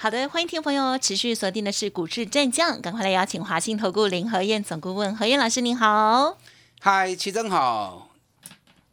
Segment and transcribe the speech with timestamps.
[0.00, 6.38] 好的，欢迎听众朋友持续锁定的是股市战将，赶快来邀请华信投顾林和燕总顾问何燕老师，您好。
[6.78, 8.08] 嗨，齐正好，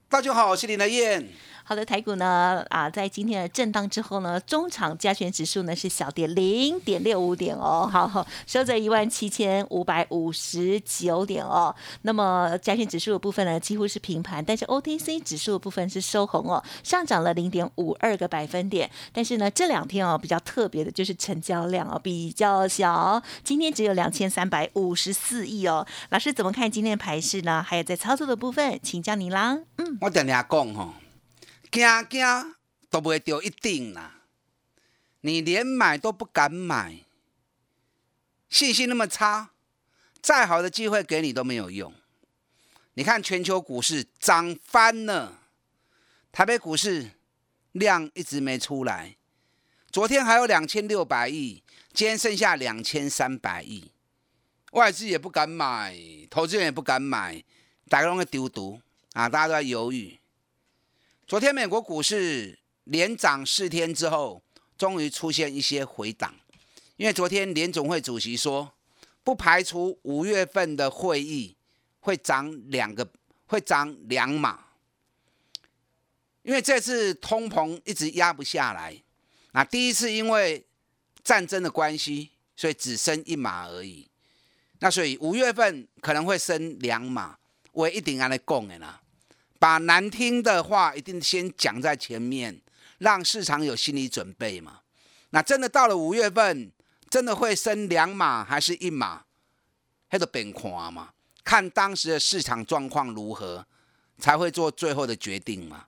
[0.10, 1.30] 大家好，我是林和燕。
[1.68, 11.76] 好的，台股呢啊，在今天的震荡之后呢，中场加权指数呢是小跌零点六五点哦，好，收在一万七千五百五十九点哦。
[12.04, 18.88] 那么加权指数的部分呢，几乎是平盘，但是 OTC 指数的部分是收红哦，上涨了零点五二个百分点。
[19.12, 25.84] 但是呢，这两天哦比较特别的就是成交量哦比较小，今天只有两千三百五十四亿哦。
[26.10, 27.66] 老师怎么看今天的盘势呢？
[27.68, 29.58] 还有在操作的部分，请教你啦。
[29.78, 30.94] 嗯，我等下讲哈。
[31.72, 32.56] 惊惊
[32.90, 34.22] 都不会丢一定啦，
[35.22, 37.00] 你连买都不敢买，
[38.50, 39.52] 信心那么差，
[40.22, 41.94] 再好的机会给你都没有用。
[42.94, 45.42] 你看全球股市涨翻了，
[46.32, 47.12] 台北股市
[47.74, 49.18] 量一直没出来，
[49.92, 51.62] 昨天还有两千六百亿，
[51.94, 53.92] 今天剩下两千三百亿，
[54.72, 55.98] 外资也不敢买，
[56.30, 57.44] 投资人也不敢买，
[57.90, 58.80] 大家都在丢毒
[59.12, 60.18] 啊，大家都在犹豫。
[61.28, 64.44] 昨天美国股市连涨四天之后，
[64.78, 66.36] 终于出现一些回档，
[66.98, 68.72] 因为昨天联总会主席说，
[69.24, 71.56] 不排除五月份的会议
[72.00, 73.12] 会涨两个，
[73.48, 74.68] 会涨两码，
[76.44, 78.96] 因为这次通膨一直压不下来，
[79.54, 80.64] 那第一次因为
[81.24, 84.08] 战争的关系，所以只升一码而已，
[84.78, 87.40] 那所以五月份可能会升两码，
[87.72, 89.02] 我一定按来讲的啦。
[89.66, 92.62] 把难听的话一定先讲在前面，
[93.00, 94.82] 让市场有心理准备嘛。
[95.32, 96.72] 那真的到了五月份，
[97.10, 99.24] 真的会升两码还是一码，
[100.08, 101.10] 还得变看嘛。
[101.44, 103.66] 看当时的市场状况如何，
[104.20, 105.88] 才会做最后的决定嘛。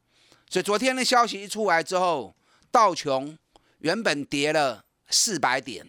[0.49, 2.35] 所以昨天的消息一出来之后，
[2.71, 3.37] 道琼
[3.77, 5.87] 原本跌了四百点，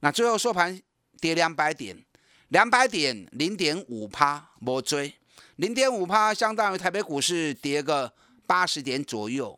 [0.00, 0.82] 那最后收盘
[1.20, 2.04] 跌两百点，
[2.48, 5.14] 两百点零点五趴，没追。
[5.56, 8.12] 零点五趴，相当于台北股市跌个
[8.44, 9.56] 八十点左右。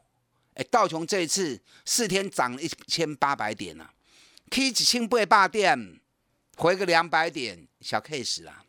[0.53, 3.89] 哎，道琼这一次四天涨一千八百点呢
[4.51, 5.99] ，K 几千倍霸点，
[6.57, 8.63] 回个两百点，小 case 啦。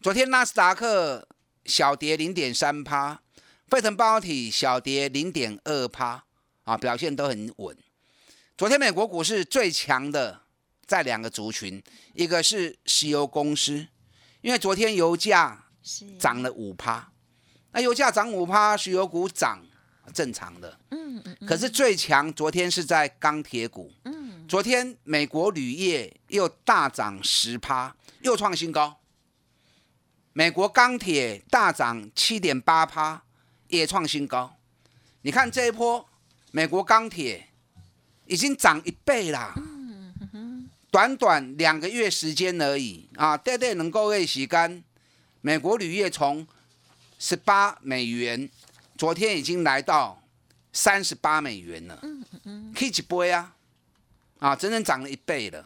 [0.00, 1.26] 昨天纳斯达克
[1.64, 3.20] 小跌零点三趴，
[3.68, 6.24] 费城半导体小跌零点二趴，
[6.62, 7.76] 啊，表现都很稳。
[8.56, 10.42] 昨天美国股市最强的
[10.86, 11.82] 在两个族群，
[12.14, 13.88] 一个是石油公司，
[14.40, 15.64] 因为昨天油价。
[16.18, 17.12] 涨了五趴，
[17.70, 19.64] 那油价涨五趴，石油股涨，
[20.12, 20.78] 正常的。
[20.90, 21.36] 嗯嗯。
[21.46, 23.92] 可是最强昨天是在钢铁股。
[24.04, 24.44] 嗯。
[24.48, 28.98] 昨天美国铝业又大涨十趴，又创新高。
[30.32, 33.22] 美国钢铁大涨七点八趴，
[33.68, 34.56] 也创新高。
[35.22, 36.08] 你看这一波，
[36.50, 37.48] 美国钢铁
[38.26, 39.54] 已经涨一倍啦。
[39.56, 40.70] 嗯哼。
[40.90, 44.82] 短短两个月时间而已啊，对对，能够为洗干。
[45.46, 46.44] 美国铝业从
[47.20, 48.50] 十八美元，
[48.98, 50.20] 昨天已经来到
[50.72, 53.54] 三十八美元了，嗯嗯嗯，可以几倍啊？
[54.40, 55.64] 啊，整整涨了一倍了。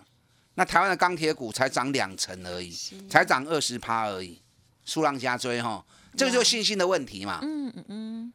[0.56, 2.76] 那台湾的钢铁股才涨两成而已，
[3.08, 4.42] 才涨二十趴而已，
[4.84, 5.82] 数量加追哈，
[6.14, 7.38] 这个就是信心的问题嘛。
[7.40, 8.32] 嗯嗯嗯。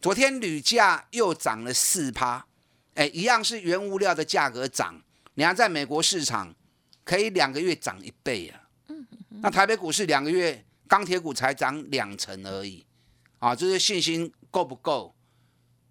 [0.00, 2.46] 昨天铝价又涨了四趴，
[2.94, 5.02] 哎，一样是原物料的价格涨，
[5.34, 6.54] 你看在美国市场
[7.04, 8.62] 可以两个月涨一倍啊。
[9.42, 12.84] 那台北股市两个月钢铁股才涨两成而已，
[13.38, 15.14] 啊，这是信心够不够？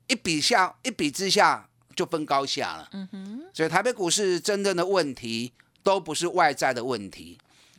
[0.08, 2.90] 一比下一比之下就分高下了。
[2.94, 3.42] 嗯哼。
[3.54, 7.38] 所以台北股市真正的问题都不是外在的问题，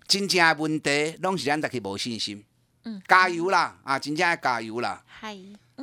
[0.08, 2.44] 真正的问题拢是咱自己无信心。
[2.84, 3.00] 嗯。
[3.06, 3.78] 加油啦！
[3.84, 5.04] 啊，真正要加油啦！
[5.06, 5.36] 嗨。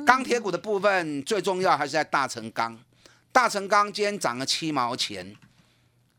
[0.04, 2.76] 钢铁股的部分最重要还是在大成钢，
[3.30, 5.36] 大成钢今天涨了七毛钱，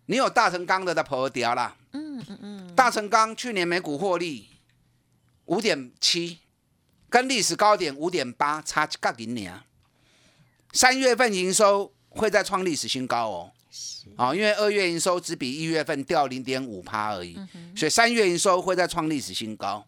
[0.07, 1.75] 你有大成钢的在破掉啦。
[1.91, 4.47] 嗯嗯嗯，大成钢去年每股获利
[5.45, 6.39] 五点七，
[7.09, 9.63] 跟历史高点五点八差一角银呢。
[10.73, 13.51] 三月份营收会再创历史新高哦。
[14.15, 17.37] 啊，因为二月营收只比一月份掉零点五趴而已，
[17.75, 19.85] 所以三月营收会再创历史新高。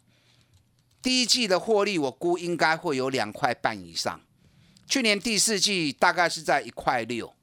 [1.01, 4.19] 第一季的获利我估应该会有两块半以上，
[4.87, 7.33] 去年第四季大概是在一块六，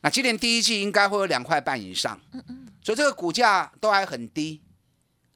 [0.00, 2.20] 那今年第一季应该会有两块半以上。
[2.32, 2.68] 嗯嗯。
[2.82, 4.62] 所以这个股价都还很低，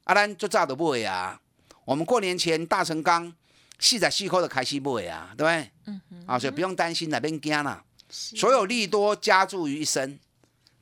[0.05, 1.39] 阿兰就早就买啊。
[1.85, 3.31] 我们过年前大成钢
[3.77, 5.71] 四十四块就开始买啊，对不对？
[5.85, 7.83] 嗯啊，所以不用担心那边惊了。
[8.09, 10.19] 所有利多加注于一身。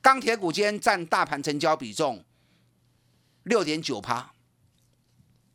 [0.01, 2.23] 钢铁股今天占大盘成交比重
[3.43, 4.31] 六点九趴，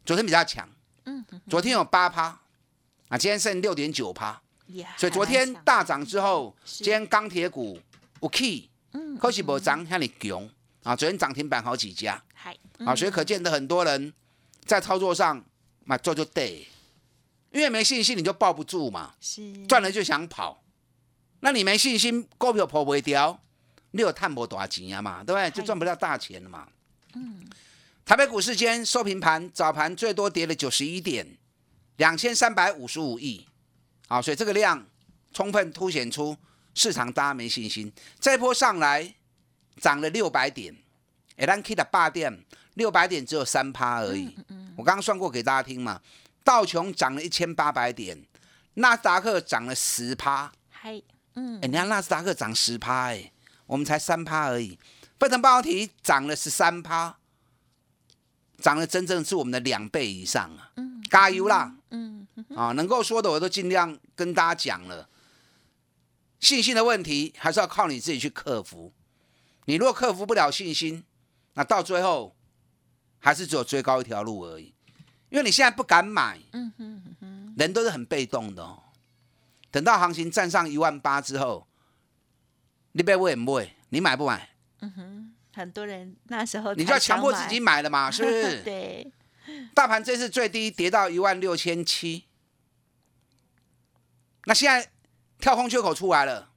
[0.05, 0.69] 昨天比较强。
[1.05, 2.25] 嗯，昨天有八趴，
[3.09, 4.41] 啊，今天剩六点九趴。
[4.97, 7.79] 所以昨天大涨之后，今天钢铁股
[8.21, 8.31] 有
[8.93, 10.49] 嗯，可是无涨，像你强
[10.83, 10.97] 啊。
[10.97, 12.23] 昨天涨停板好几家，
[12.85, 14.13] 啊，所以可见的很多人
[14.65, 15.45] 在操作上
[15.85, 16.67] 嘛做就对，
[17.51, 20.63] 因为没信心你就抱不住嘛，是赚了就想跑，
[21.41, 23.41] 那你没信心，股票破不掉，
[23.91, 25.51] 你有探多少钱啊嘛，对不对？
[25.51, 26.69] 就赚不到大钱了嘛。
[27.15, 27.47] 嗯，
[28.05, 31.37] 台北股市间收平盘，早盘最多跌了九十一点，
[31.97, 33.47] 两千三百五十五亿。
[34.09, 34.87] 啊，所以这个量
[35.33, 36.37] 充分凸显出
[36.77, 37.91] 市场大家没信心。
[38.21, 39.13] 这波上来
[39.81, 40.77] 涨了六百点，
[41.37, 42.45] 哎，咱 K 的霸点
[42.75, 44.37] 六百点只有三趴而已。
[44.77, 46.01] 我刚刚算过给大家听嘛，
[46.45, 48.23] 道琼涨了一千八百点，
[48.75, 50.53] 纳斯达克涨了十趴。
[50.69, 51.03] 嗨，
[51.35, 53.33] 嗯，哎，你看纳斯达克涨十趴，哎，
[53.65, 54.79] 我们才三趴而已。
[55.19, 57.17] 费城半导体涨了十三趴，
[58.59, 60.71] 涨了真正是我们的两倍以上啊。
[60.77, 61.75] 嗯，加油啦！
[61.91, 62.29] 嗯。
[62.55, 65.09] 啊，能够说的我都尽量跟大家讲了。
[66.47, 68.93] 信心的问题还是要靠你自己去克服。
[69.65, 71.03] 你如果克服不了信心，
[71.55, 72.37] 那到最后
[73.19, 74.73] 还是只有追高一条路而已。
[75.29, 78.85] 因为你现在不敢买，嗯哼哼，人都是很被动的哦。
[79.73, 81.67] 等到行情站上一万八之后，
[82.93, 83.75] 你被问不会？
[83.89, 84.51] 你买不买？
[84.83, 88.63] 嗯哼，很多人那时候你就要强迫自己买了嘛，是不是？
[88.63, 89.13] 对。
[89.75, 92.27] 大盘这次最低跌到一万六千七，
[94.45, 94.89] 那现在
[95.39, 96.51] 跳空缺口出来了。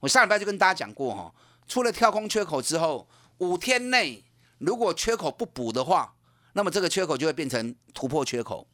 [0.00, 1.34] 我上礼拜就跟大家讲过哈，
[1.66, 4.24] 出了跳空缺口之后，五天内
[4.58, 6.14] 如果缺口不补的话，
[6.52, 8.68] 那么这个缺口就会变成突破缺口。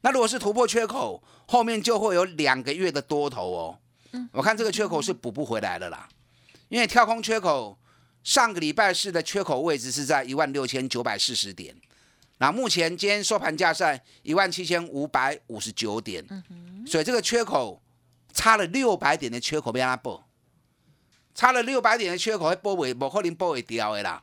[0.00, 3.78] 那如果是突破缺口，后面就会有两个月的多头哦。
[4.32, 6.08] 我看这个缺口是补不回来了啦，
[6.68, 7.78] 因为跳空缺口
[8.22, 11.74] 上个礼拜四的缺口位置是在一万六千九百四十点。
[12.38, 16.24] 那目前今天收盘价在一万七千五百五十九点，
[16.86, 17.81] 所以这个缺口
[18.32, 20.24] 差了六百点的缺口被它破，
[21.34, 24.22] 差了六百点的缺口会补尾，不可能补尾掉的啦。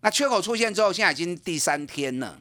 [0.00, 2.40] 那缺口出现之后，现在已经第三天了，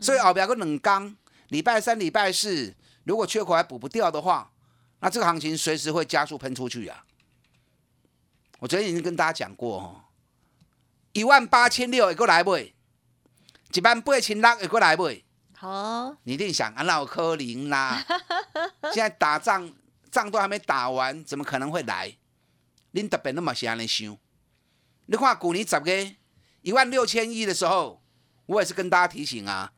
[0.00, 1.16] 所以后边个冷刚
[1.48, 2.74] 礼拜三、礼拜四，
[3.04, 4.50] 如果缺口还补不掉的话，
[5.00, 7.04] 那这个行情随时会加速喷出去啊。
[8.60, 10.04] 我昨天已经跟大家讲过哦，
[11.12, 12.56] 一万八千六一个来不？
[12.56, 15.10] 一万八千六也过来不？
[15.56, 18.02] 好，你一定想啊，那有可能啦。
[18.94, 19.70] 现在打仗，
[20.14, 22.16] 仗都还没打完，怎么可能会来？
[22.92, 24.16] 恁特别那么想来想？
[25.06, 26.16] 你看去年十月
[26.62, 28.00] 一万六千亿的时候，
[28.46, 29.72] 我也是跟大家提醒啊，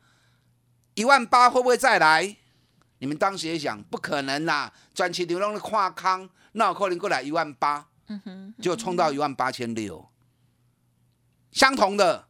[0.93, 2.37] 一万八会不会再来？
[2.99, 10.07] 你们当时也想，不可能啦，转期流动的跨康，那有可能过来一万八，嗯哼，就冲到一万八千六，
[11.51, 12.27] 相同的。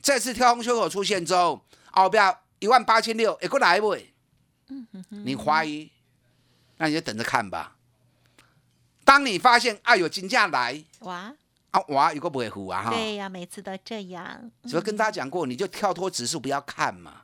[0.00, 3.94] 这次跳空缺口出现之后，后边一万八千六，也过来不？
[5.08, 5.92] 你怀疑，
[6.78, 7.76] 那你就等着看吧。
[9.04, 11.32] 当你发现啊有金价来，哇
[11.70, 12.90] 啊哇，有个不会糊啊哈。
[12.90, 14.50] 对呀，每次都这样。
[14.64, 17.22] 所以跟大家讲过，你就跳脱指数不要看嘛。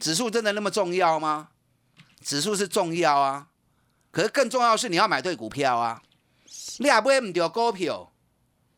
[0.00, 1.48] 指数真的那么重要吗？
[2.22, 3.48] 指数是重要啊，
[4.10, 6.02] 可是更重要是你要买对股票啊。
[6.78, 8.12] 你也买唔到股票，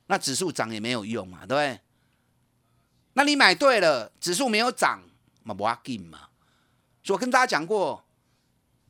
[0.07, 1.81] 那指数涨也没有用嘛，对不对？
[3.15, 5.03] 那你买对了，指数没有涨，
[5.43, 6.29] 嘛不要紧嘛。
[7.03, 8.05] 所以我跟大家讲过，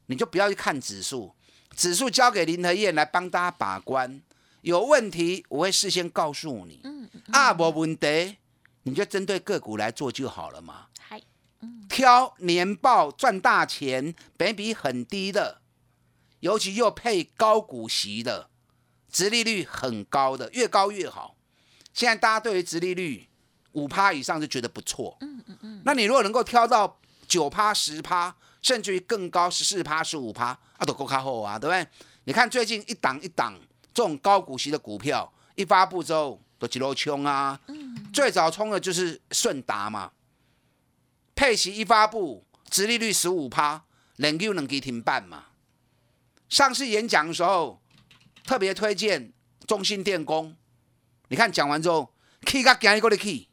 [0.09, 1.35] 你就不要去看指数，
[1.75, 4.21] 指数交给林和燕来帮大家把关。
[4.61, 6.81] 有问题我会事先告诉你。
[6.85, 8.37] 嗯啊，无问题，
[8.83, 10.89] 你就针对个股来做就好了嘛。
[11.89, 15.63] 挑年报赚大钱，本比很低的，
[16.41, 18.51] 尤其又配高股息的，
[19.11, 21.37] 殖利率很高的，越高越好。
[21.95, 23.25] 现在大家对于殖利率。
[23.73, 25.83] 五趴以上就觉得不错，嗯嗯嗯。
[25.85, 26.99] 那你如果能够挑到
[27.29, 28.35] 九趴、十趴，
[28.69, 31.89] 甚至于更高十四趴、十五趴，啊，都够卡后啊，对不对？
[32.25, 33.59] 你看最近一档一档
[33.95, 37.59] 这种高股息的股票一发布之后，都几路冲啊。
[38.13, 40.13] 最早冲的就是顺达嘛，
[41.35, 43.85] 配息一发布，殖利率十五趴，
[44.17, 45.47] 能够能给停办嘛。
[46.51, 47.81] 上次演讲的时候
[48.45, 49.33] 特别推荐
[49.67, 50.55] 中信电工，
[51.29, 53.49] 你看讲完之后，K 个今日过来 K。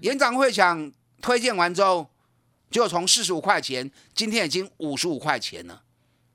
[0.00, 2.10] 演讲会讲推荐完之后，
[2.72, 5.84] 就从四十五块钱，今天已经五十五块钱了，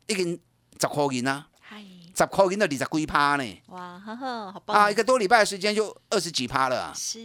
[0.06, 0.40] 已经
[0.80, 1.50] 十块银啊，
[2.16, 3.62] 十块银的二十几趴呢。
[3.68, 4.78] 哇，呵呵，好棒。
[4.78, 4.92] 啊！
[4.92, 6.94] 一个多礼拜的时间就二十几趴了。
[6.96, 7.20] 是，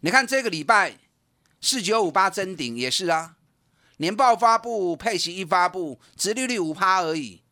[0.00, 0.98] 你看这个礼拜
[1.60, 3.36] 四九五八增顶也是啊，
[3.98, 7.42] 年报发布，配息一发布，殖利率五趴而已，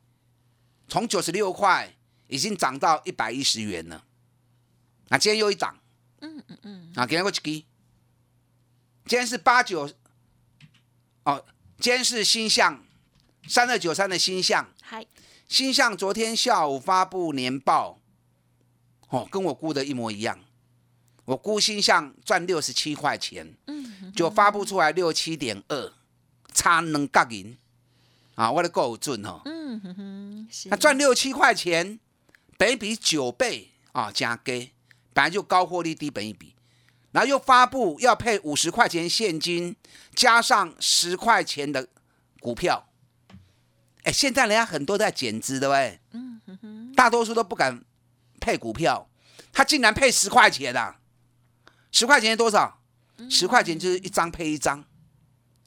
[0.89, 1.95] 从九十六块
[2.29, 4.05] 已经涨到一百一十元了。
[5.09, 5.79] 那今天又一涨，
[6.21, 9.91] 嗯嗯嗯，啊，给他个一支，今天是八九，
[11.25, 11.45] 哦，
[11.79, 12.83] 今天是星象
[13.47, 15.07] 三二九三的星象，嗨，
[15.49, 18.01] 星象昨天下午发布年报，
[19.09, 20.39] 哦，跟我估的一模一样。
[21.25, 25.93] 我估星象赚六十七块钱，嗯，就发布出来六七点二，
[26.53, 27.57] 差两角银，
[28.35, 32.01] 啊，我的够准哦，嗯哼哼，那赚六七块钱，
[32.59, 34.73] 本比九倍啊，加给，
[35.13, 36.57] 本来就高获利低本一比，
[37.13, 39.77] 然后又发布要配五十块钱现金，
[40.15, 41.89] 加上十块钱的
[42.41, 42.89] 股票，
[44.03, 47.85] 哎，现在人家很多在减资的喂，嗯哼哼，大多数都不敢
[48.41, 49.09] 配股票，
[49.53, 50.97] 他竟然配十块钱的。
[51.95, 52.81] 十块钱多少？
[53.29, 54.83] 十块钱就是一张配一张，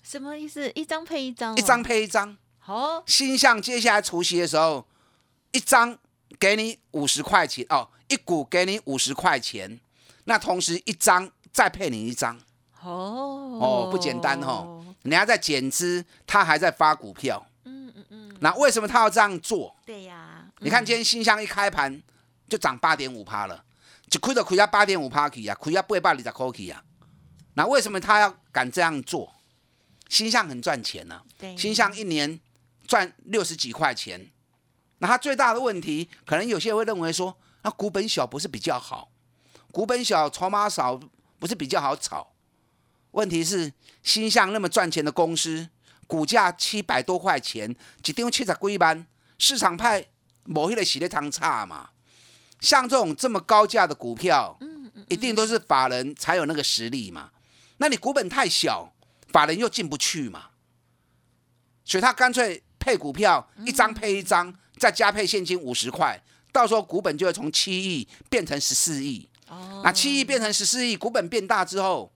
[0.01, 0.69] 什么意思？
[0.71, 2.35] 一张配一张，一张配一张。
[2.57, 4.87] 好，新向接下来除夕的时候，
[5.51, 5.97] 一张
[6.39, 9.79] 给你五十块钱哦，一股给你五十块钱，
[10.23, 12.37] 那同时一张再配你一张。
[12.81, 17.43] 哦哦，不简单哦，人家在减资，他还在发股票。
[17.63, 18.37] 嗯嗯嗯。
[18.41, 19.73] 那为什么他要这样做？
[19.85, 22.03] 对呀，你看今天新乡一开盘
[22.49, 23.63] 就涨八点五趴了。
[24.09, 26.83] 就亏着亏到八点五趴去啊，亏到八百二十块去啊。
[27.53, 29.33] 那为什么他要敢这样做？
[30.09, 31.21] 新向很赚钱呢，
[31.57, 32.37] 新向一年
[32.85, 34.29] 赚六十几块钱。
[34.99, 39.09] 那他最大的问题，可能有些人会认为说，那股本小不是比较好？
[39.71, 40.99] 股本小，筹码少，
[41.39, 42.33] 不是比较好炒？
[43.11, 43.71] 问题是
[44.03, 45.69] 新向那么赚钱的公司，
[46.05, 47.73] 股价七百多块钱，
[48.03, 50.05] 一张七十几万，市场派
[50.43, 51.89] 某一类洗的汤差嘛？
[52.59, 57.31] 像这种这么高价的股票，嗯嗯，一定都是法人才有那个实力嘛。
[57.77, 58.93] 那你股本太小，
[59.29, 60.49] 法人又进不去嘛。
[61.83, 69.29] 所以他干脆配股票，一张配一张，再加配现金五十块，到时候股本就会从七亿变成十四亿。
[69.49, 72.11] 哦，那七亿变成十四亿，股本变大之后，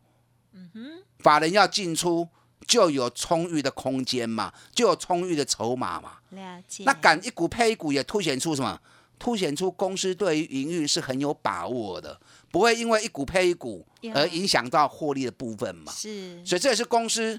[0.53, 2.27] 嗯哼，法人要进出
[2.67, 6.19] 就有充裕的空间嘛，就有充裕的筹码嘛。
[6.29, 6.83] 了解。
[6.85, 8.79] 那敢一股配一股，也凸显出什么？
[9.17, 12.17] 凸显出公司对于营运是很有把握的，
[12.51, 15.91] 不会因为一股配一股而影响到获利的部分嘛？
[15.91, 17.37] 是，所以这也是公司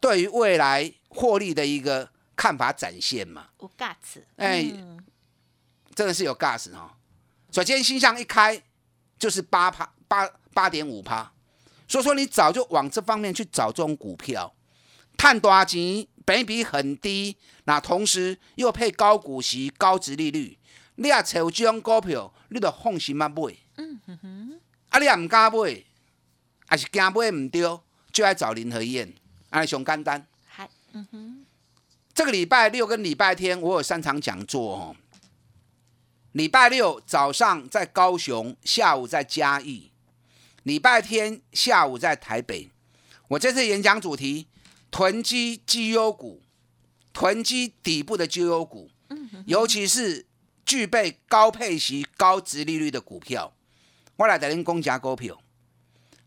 [0.00, 3.48] 对于未来获利的一个看法展现嘛。
[3.60, 4.62] 有 gas，哎，
[5.94, 6.96] 真的是有 gas 哈。
[7.50, 8.62] 所以今天新向一开
[9.20, 11.30] 就是八趴八八点五趴，
[11.86, 14.52] 所以说你早就往这方面去找这种股票，
[15.16, 20.58] 探多钱，本比很低，那同时又配高股息、高值利率。
[20.96, 23.54] 你也找这种股票，你就放心啊买。
[23.76, 24.60] 嗯哼哼。
[24.88, 25.84] 啊，你也唔敢买，
[26.66, 29.12] 还是惊买唔对，就爱找林和燕，
[29.50, 30.26] 安尼上简单。
[30.46, 31.44] 嗨，嗯哼。
[32.14, 34.96] 这个礼拜六跟礼拜天，我有三场讲座哦。
[36.32, 39.90] 礼拜六早上在高雄，下午在嘉义；
[40.62, 42.70] 礼拜天下午在台北。
[43.28, 44.48] 我这次演讲主题：
[44.90, 46.42] 囤积绩优股，
[47.12, 48.90] 囤积底部的绩优股，
[49.46, 50.26] 尤其是。
[50.66, 53.52] 具备高配息、高值利率的股票，
[54.14, 55.36] 我来带您攻夹股票。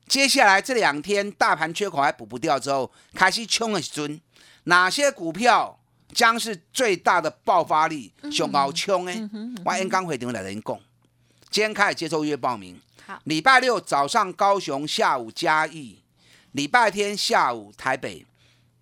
[0.05, 4.19] 接下来这两天大盘缺口还补不掉之后，开始冲的时阵，
[4.65, 5.79] 哪些股票
[6.13, 8.13] 将是最大的爆发力？
[8.31, 9.29] 熊高冲诶！
[9.65, 10.79] 我演讲会场来人讲，
[11.49, 12.79] 今天开始接受预约报名。
[13.05, 15.97] 好，礼拜六早上高雄，下午嘉义；
[16.53, 18.25] 礼拜天下午台北，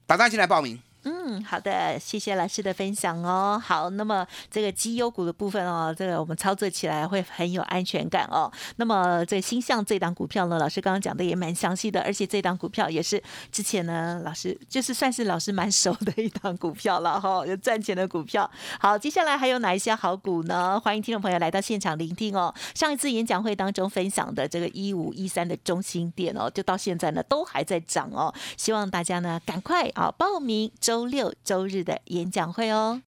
[0.05, 0.79] 打算进来报名。
[1.03, 3.61] 嗯，嗯好的，谢谢老师的分享哦。
[3.63, 8.51] 好，那么这个绩优股的部分哦，这个我们操作起来会很有安全感哦。
[8.77, 18.49] 那么这新向这档股票呢，老师刚刚讲的也蛮详细的，而且这档股票也是之前呢，老师就是算是老师蛮熟的一档股票了哈，有赚钱的股票。
[18.79, 20.79] 好，接下来还有哪一些好股呢？
[20.79, 22.51] 欢迎听众朋友来到现场聆听哦。
[22.73, 28.33] 上一次演讲会当中分享的这个一五一三的中心店哦，就到现在呢都还在涨哦。
[28.57, 30.71] 希望大家呢赶快啊报名。
[30.79, 33.01] 周六周日的演讲会哦，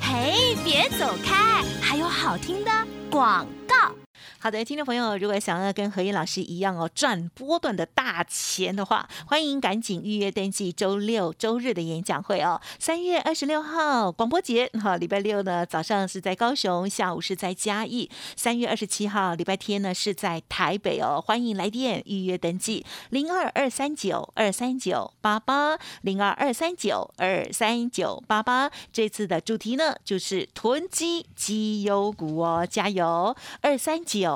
[0.00, 2.70] 嘿，别走开，还有好听的
[3.08, 4.05] 广告。
[4.46, 12.60] 好的，听众朋友，如果想要跟何燕老师一样哦赚波段的大钱的话，欢迎赶紧预约登记周六周日的演讲会哦。
[12.78, 18.08] 三月二十六号广播节，哈，礼拜六呢早上是在高雄，下午是在嘉义。
[18.36, 28.70] 三月二十七号礼拜天呢是在台北哦，欢迎来电预约登记零二二三九二三九八八零二二三九二三九八八。
[28.92, 34.35] 这次的主题呢就是囤积绩优股哦，加油二三九。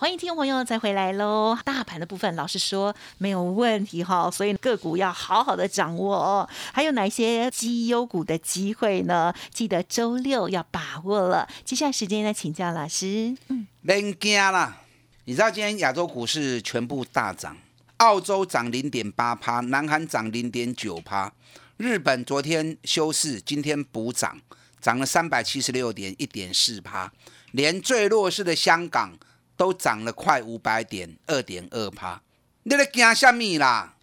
[0.00, 1.58] 欢迎听众朋友再回来喽！
[1.64, 6.48] 大盘的部分，老师说没有问题哈，所以个股要好好的掌握哦。
[6.72, 9.34] 还有哪些绩优股的机会呢？
[9.52, 11.48] 记得周六要把握了。
[11.64, 13.36] 接下来时间来请教老师。
[13.48, 14.80] 嗯，别惊啦！
[15.24, 17.56] 你知道今天亚洲股市全部大涨，
[17.96, 21.32] 澳洲涨零点八趴，南韩涨零点九趴，
[21.76, 24.40] 日本昨天休市，今天补涨，
[24.80, 27.12] 涨了三百七十六点一点四趴，
[27.50, 29.18] 连最弱势的香港。
[29.58, 32.22] 都涨了快五百点，二点二趴。
[32.62, 33.96] 你在惊什么啦？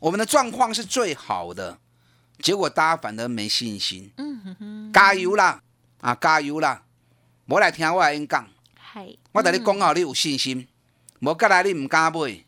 [0.00, 1.78] 我们的状况是最好的，
[2.40, 4.10] 结果大家反而没信心。
[4.16, 5.62] 嗯哼哼，加油啦！
[6.00, 6.82] 啊，加油啦！
[7.46, 8.48] 我来听我演讲。
[8.92, 10.66] 系，我等你讲好，你有信心。
[11.20, 12.44] 我过来你唔敢买。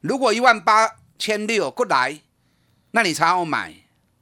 [0.00, 2.20] 如果一万八千六过来，
[2.90, 3.72] 那你才好买，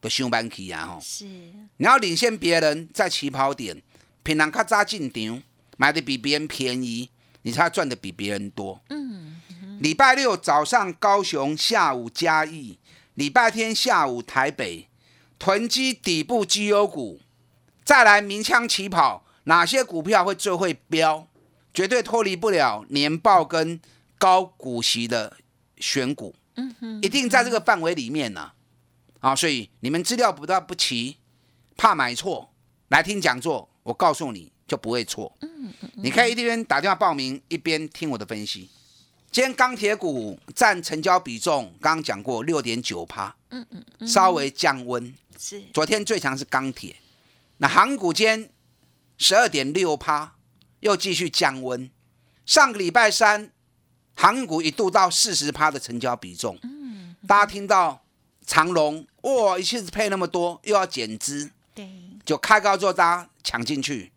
[0.02, 0.86] 都上班去啊！
[0.86, 1.24] 吼，是。
[1.24, 3.82] 你要领先别人在起跑点，
[4.22, 5.42] 平常较早进场，
[5.78, 7.08] 买的比别人便宜。
[7.42, 8.80] 你才赚的比别人多。
[8.88, 9.40] 嗯，
[9.80, 12.78] 礼拜六早上高雄，下午嘉义，
[13.14, 14.88] 礼拜天下午台北，
[15.38, 17.20] 囤积底部绩优股，
[17.84, 21.26] 再来鸣枪起跑，哪些股票会最会飙？
[21.72, 23.80] 绝对脱离不了年报跟
[24.18, 25.36] 高股息的
[25.78, 26.34] 选股。
[26.56, 28.52] 嗯哼，一定在这个范围里面呢。
[29.20, 31.18] 啊，所以你们资料不到不齐，
[31.76, 32.52] 怕买错，
[32.88, 34.52] 来听讲座，我告诉你。
[34.70, 35.36] 就不会错。
[35.40, 38.68] 嗯嗯，你可以一边打电话报名，一边听我的分析。
[39.32, 43.34] 今天钢铁股占成交比重，刚刚讲过六点九趴。
[43.50, 45.12] 嗯嗯，稍微降温。
[45.36, 45.60] 是。
[45.74, 46.94] 昨天最强是钢铁。
[47.56, 48.48] 那航股间
[49.18, 50.36] 十二点六趴，
[50.78, 51.90] 又继续降温。
[52.46, 53.50] 上个礼拜三，
[54.14, 56.56] 航股一度到四十趴的成交比重。
[56.62, 57.16] 嗯。
[57.26, 58.04] 大家听到
[58.46, 61.50] 长龙哇，一下子配那么多，又要减资。
[61.74, 61.90] 对。
[62.24, 64.12] 就开高之后，大家抢进去。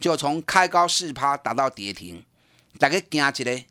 [0.00, 2.24] 就从开高四趴打到跌停，
[2.78, 3.66] 大家惊起来，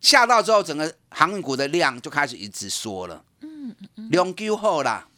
[0.00, 3.24] 下到之后，整个航运股的量就开始一直缩了。
[3.40, 5.08] 嗯嗯两久后啦，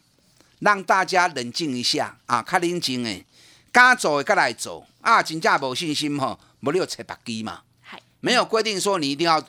[0.61, 3.27] 让大家冷静一下啊，较冷静诶，
[3.73, 7.63] 敢走的敢来走啊，真正无信心吼，无你就切白机嘛。
[8.21, 9.45] 没有规定说你一定要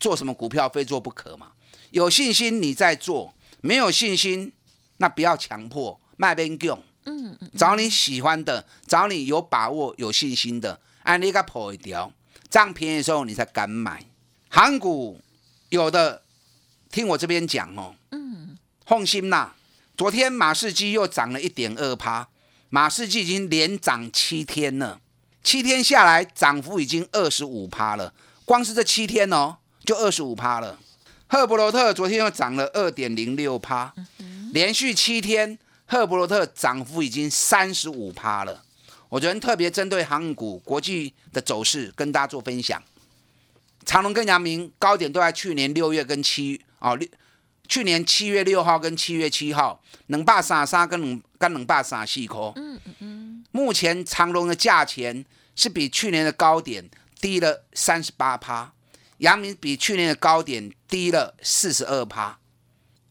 [0.00, 1.52] 做什么股票非做不可嘛。
[1.90, 4.50] 有信心你再做，没有信心
[4.96, 6.82] 那不要强迫，卖边用。
[7.06, 12.10] 嗯，找你喜欢的，找你有把握、有信心的，按你个破一条，
[12.48, 14.04] 这样便宜的时候你才敢买。
[14.48, 15.20] 韩股
[15.68, 16.22] 有的
[16.90, 19.54] 听我这边讲哦，嗯，放心啦。
[19.96, 22.28] 昨天马士基又涨了一点二趴，
[22.70, 25.00] 马士基已经连涨七天了，
[25.42, 28.14] 七天下来涨幅已经二十五趴了，
[28.44, 30.78] 光是这七天哦，就二十五趴了。
[31.26, 33.92] 赫伯罗特昨天又涨了二点零六趴，
[34.52, 35.58] 连续七天。
[35.86, 38.64] 赫伯罗特涨幅已经三十五趴了，
[39.10, 42.82] 我昨天特别针对航股国际的走势跟大家做分享。
[43.84, 47.06] 长隆跟阳明高点都在去年六月跟七哦六，
[47.68, 52.52] 去年七月六号跟七月七号，能霸三三跟能跟能霸三四颗。
[52.56, 53.44] 嗯嗯嗯。
[53.52, 56.88] 目前长隆的价钱是比去年的高点
[57.20, 58.72] 低了三十八趴，
[59.18, 62.38] 阳明比去年的高点低了四十二趴。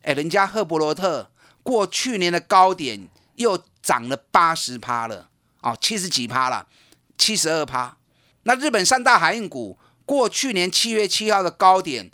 [0.01, 1.29] 哎，人家赫伯罗特。
[1.63, 5.29] 过去年的高点又涨了八十趴了，
[5.61, 6.67] 哦，七十几趴了，
[7.17, 7.97] 七十二趴。
[8.43, 12.11] 那日本三大海运股过去年七月七号的高点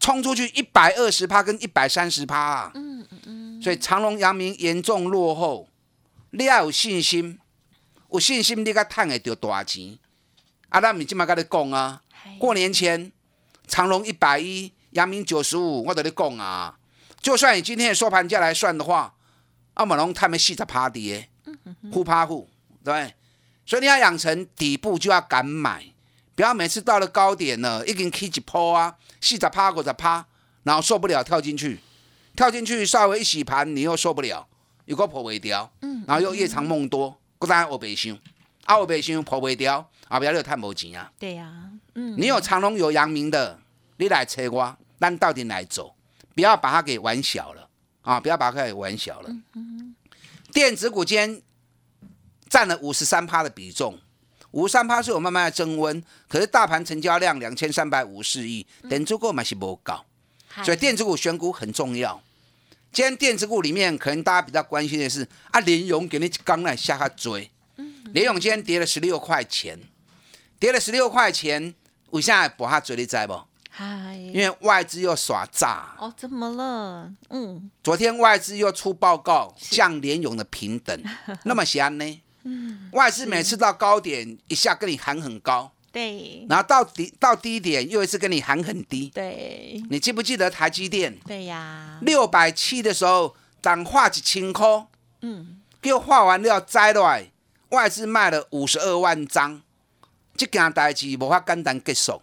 [0.00, 3.62] 冲出去一百二十趴跟一百三十趴啊，嗯嗯嗯。
[3.62, 5.68] 所以长隆、阳明严重落后，
[6.30, 7.38] 你要有信心，
[8.10, 9.96] 有信心你该赚会到大钱。
[10.70, 12.02] 啊，咱咪今麦跟你讲啊，
[12.40, 13.12] 过年前
[13.68, 16.76] 长隆一百一，阳明九十五，我跟你讲啊。
[17.22, 19.14] 就算以今天的收盘价来算的话，
[19.74, 21.28] 阿马龙他们细着趴跌，
[21.92, 22.50] 呼趴呼，
[22.82, 23.14] 对，
[23.64, 25.86] 所以你要养成底部就要敢买，
[26.34, 30.26] 不要每次到了高点呢，已经起一波啊，四十趴、五十趴，
[30.64, 31.78] 然后受不了跳进去，
[32.34, 34.46] 跳进去稍微一洗盘，你又受不了，
[34.86, 38.18] 又个破尾掉，嗯，然后又夜长梦多，孤单我白想，
[38.64, 41.10] 啊我白想破尾掉，后边又太无钱啊。
[41.20, 43.60] 对呀、嗯，你有长隆有阳明的，
[43.98, 45.94] 你来催我，咱到底来走，
[46.34, 47.68] 不要把它给玩小了
[48.02, 48.18] 啊！
[48.20, 49.30] 不要把它给玩小了。
[50.52, 51.42] 电子股今天
[52.48, 53.98] 占了五十三趴的比重，
[54.50, 60.04] 五十三趴是有慢慢的增温，可是大盘成交量两千三百五十亿，等足够嘛是不高，
[60.64, 62.22] 所以电子股选股很重要。
[62.92, 67.50] 今天电子股里面，可能大家比较关心的是啊，联勇给你刚来下下追，
[68.12, 69.78] 联勇今天跌了十六块钱，
[70.58, 71.74] 跌了十六块钱，
[72.10, 73.42] 为啥把它追你知不？
[73.74, 77.10] 嗨，因为外资又耍诈，哦，怎么了？
[77.30, 81.02] 嗯，昨天外资又出报告降联勇的平等，
[81.44, 82.22] 那么安呢？
[82.44, 82.90] 嗯。
[82.92, 86.46] 外资每次到高点一下跟你喊很高，对。
[86.50, 89.08] 然后到低到低点又一次跟你喊很低。
[89.08, 89.82] 对。
[89.88, 91.18] 你记不记得台积电？
[91.26, 94.86] 对呀，六百七的时候，涨化一千块，
[95.22, 97.30] 嗯，给我画完了摘落来，
[97.70, 99.62] 外资卖了五十二万张，
[100.36, 102.20] 这件代志无法简单结束。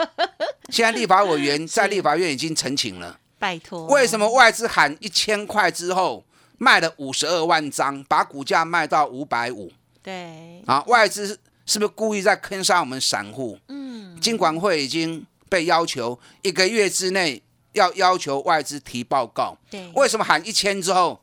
[0.70, 6.24] 现在立法委员 在立法院已经澄清了，拜托，为什么外资喊一千块之后
[6.58, 9.72] 卖了五十二万张，把股价卖到五百五
[10.02, 10.82] 对，啊？
[10.86, 13.58] 外资是不是故意在坑杀我们散户？
[13.68, 19.56] 嗯，金管会已经被要求一个月之内要要求外资提报告。
[19.70, 21.20] 对，为什么喊一千之后，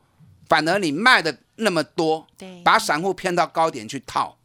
[0.47, 4.38] 反而你卖的那么多，对，把散户骗到高点去套？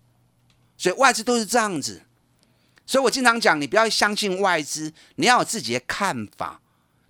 [0.76, 2.02] 所以外资都是这样子。
[2.88, 6.58] 所以我经常讲，你不要相信外资，你要有自己的看法，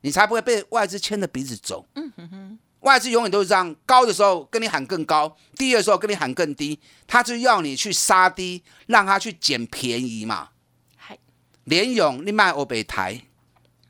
[0.01, 1.87] 你才不会被外资牵着鼻子走。
[1.95, 10.49] 嗯哼哼，外资永远都是这样，高的时候跟你喊更高，低的时候跟你喊更低，他就要你去杀低，让他去捡便宜嘛。
[10.97, 11.17] 嗨，
[11.63, 13.23] 联勇你卖欧北台，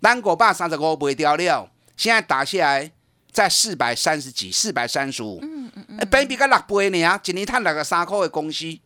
[0.03, 2.92] 咱五百三十五卖掉了，现在打下来
[3.33, 8.79] 在四百三十几、四百三十五，嗯嗯嗯，本比个六倍呢啊，一年赚六个三块的公司，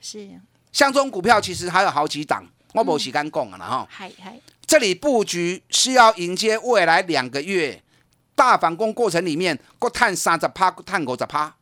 [0.00, 0.40] 是，
[0.72, 3.86] 像这种股票其实还有好几档，我没时间讲啊了哈。
[3.90, 7.82] 嗨嗨，这里布局是要迎接未来两个月
[8.34, 11.54] 大反攻过程里面，各探三十趴，各探五十趴。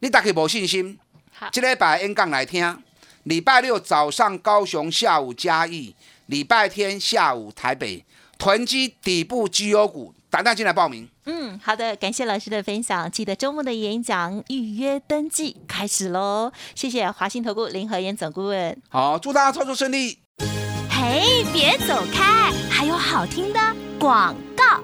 [0.00, 0.98] 你大家无信心？
[1.32, 2.82] 好，这礼拜演讲来听。
[3.24, 5.94] 礼拜六早上高雄，下午嘉义；
[6.26, 8.04] 礼拜天下午台北。
[8.36, 11.06] 囤积底部绩优股，胆大进来报名。
[11.26, 13.10] 嗯，好的，感谢老师的分享。
[13.10, 16.50] 记得周末的演讲预约登记开始喽。
[16.74, 18.80] 谢谢华兴投顾林和燕总顾问。
[18.88, 20.20] 好，祝大家操作顺利。
[20.88, 23.60] 嘿，别走开，还有好听的
[23.98, 24.82] 广告。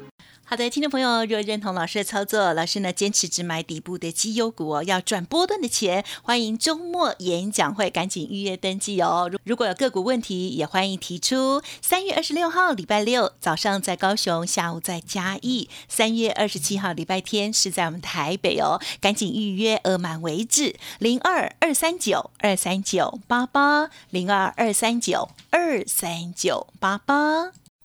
[0.50, 6.02] 好的，听众朋友，若认同老师的操作，老师呢坚持只买底部的绩优股哦，要赚波段的钱。
[6.22, 9.30] 欢迎周末演讲会赶紧预约登记哦。
[9.44, 11.60] 如果有个股问题，也欢迎提出。
[11.82, 20.76] 三月二十六号礼拜六早上在高雄，下午在嘉义；三月二十七号礼拜天是在我们台北哦，赶紧预约，额满为止。
[20.98, 27.52] 零二二三九二三九八八零二二三九二三九八八。